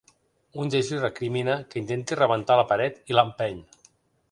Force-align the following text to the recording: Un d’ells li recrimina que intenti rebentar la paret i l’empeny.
Un 0.61 0.71
d’ells 0.75 0.89
li 0.93 1.01
recrimina 1.01 1.59
que 1.73 1.79
intenti 1.83 2.19
rebentar 2.21 2.59
la 2.61 2.65
paret 2.73 3.01
i 3.13 3.19
l’empeny. 3.21 3.63